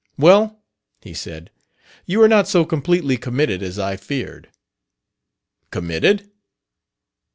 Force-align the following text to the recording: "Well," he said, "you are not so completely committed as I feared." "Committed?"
"Well," 0.17 0.59
he 1.03 1.13
said, 1.13 1.51
"you 2.07 2.23
are 2.23 2.27
not 2.27 2.47
so 2.47 2.65
completely 2.65 3.17
committed 3.17 3.61
as 3.61 3.77
I 3.77 3.97
feared." 3.97 4.49
"Committed?" 5.69 6.31